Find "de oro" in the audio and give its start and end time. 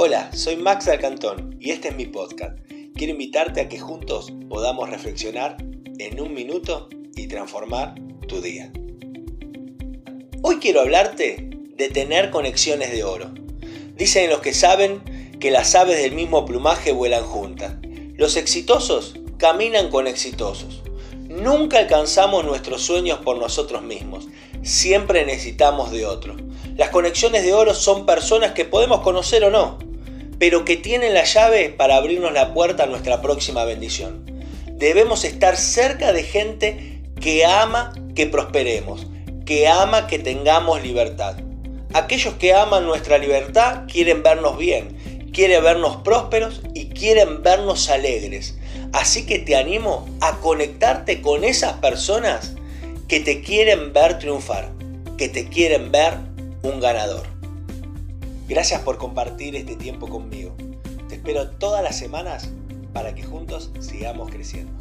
12.92-13.32, 27.42-27.74